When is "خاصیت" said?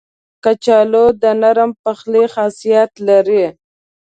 2.35-2.91